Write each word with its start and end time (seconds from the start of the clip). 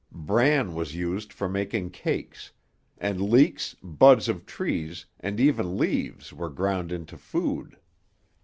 Bran 0.11 0.73
was 0.73 0.95
used 0.95 1.31
for 1.31 1.47
making 1.47 1.91
cakes; 1.91 2.49
and 2.97 3.21
leeks, 3.21 3.75
buds 3.83 4.27
of 4.27 4.47
trees, 4.47 5.05
and 5.19 5.39
even 5.39 5.77
leaves, 5.77 6.33
were 6.33 6.49
ground 6.49 6.91
into 6.91 7.17
food. 7.19 7.77